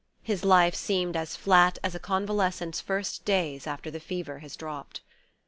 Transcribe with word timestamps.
His 0.23 0.43
life 0.43 0.73
seemed 0.73 1.15
as 1.15 1.35
flat 1.35 1.77
as 1.83 1.93
a 1.93 1.99
convalescent's 1.99 2.81
first 2.81 3.23
days 3.23 3.67
after 3.67 3.91
the 3.91 3.99
fever 3.99 4.39
has 4.39 4.55
dropped. 4.55 5.01